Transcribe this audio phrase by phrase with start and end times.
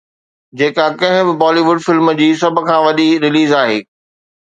[0.61, 3.79] جيڪا ڪنهن به بالي ووڊ فلم جي سڀ کان وڏي رليز آهي